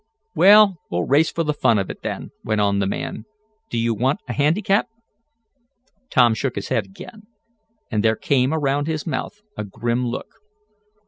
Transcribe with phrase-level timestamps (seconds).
[0.33, 3.25] "Well, we'll race for the fun of it then," went on the man.
[3.69, 4.87] "Do you want a handicap?"
[6.09, 7.27] Tom shook his head again,
[7.91, 10.37] and there came around his mouth a grim look.